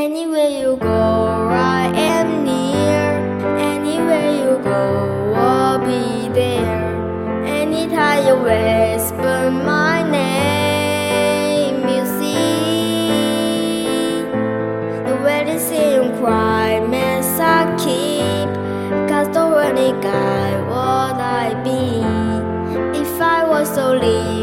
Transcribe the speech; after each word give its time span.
Anywhere 0.00 0.48
you 0.48 0.78
go, 0.78 1.48
I 1.50 1.92
am 1.94 2.42
near. 2.42 3.04
Anywhere 3.58 4.30
you 4.32 4.56
go, 4.64 5.34
I'll 5.36 5.78
be 5.78 6.28
there. 6.32 7.44
Anytime 7.44 8.26
you 8.26 8.36
whisper 8.36 9.50
my 9.50 10.02
name, 10.10 11.80
you 11.86 12.02
see 12.16 13.04
the 15.04 15.58
say 15.58 15.96
you 15.96 16.10
cry, 16.18 16.80
mess 16.88 17.38
I 17.38 17.66
keep. 17.76 18.48
Cause 19.06 19.28
the 19.34 19.42
only 19.42 19.92
guy 20.00 20.50
would 20.70 21.20
I 21.42 21.52
be 21.62 22.00
if 22.98 23.20
I 23.20 23.46
was 23.46 23.76
only 23.76 24.00
when 24.08 24.39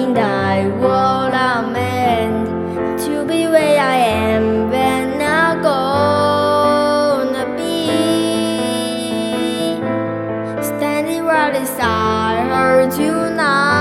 really 0.00 0.14
die 0.14 0.66
what 0.78 1.32
meant 1.72 3.00
to 3.00 3.24
be 3.26 3.46
where 3.46 3.80
I 3.80 3.96
am 3.96 4.70
when 4.70 5.20
I'm 5.20 5.62
gonna 5.62 7.46
be. 7.56 7.86
Standing 10.62 11.24
right 11.24 11.52
beside 11.52 12.46
her 12.48 12.90
tonight, 12.90 13.79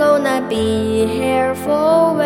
gonna 0.00 0.40
be 0.48 1.04
here 1.04 1.54
forevermore. 1.56 2.24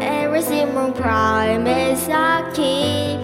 Every 0.00 0.42
single 0.42 0.90
promise 0.90 2.08
I 2.08 2.42
keep. 2.52 3.20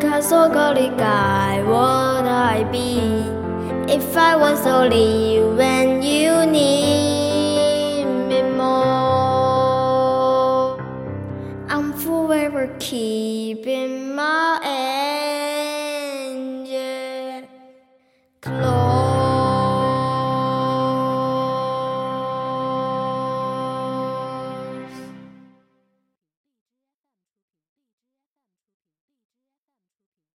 Cause 0.00 0.28
so 0.28 0.48
golly 0.48 0.90
guy 0.96 1.60
would 1.66 2.26
I 2.54 2.62
be 2.70 3.00
if 3.92 4.16
I 4.16 4.36
was 4.36 4.64
only 4.64 5.42
when 5.58 6.00
you 6.00 6.46
need 6.46 8.04
me 8.28 8.42
more. 8.56 9.58
I'm 11.68 11.92
forever 11.94 12.68
keeping 12.78 14.14
my 14.14 14.60
end. 14.62 15.63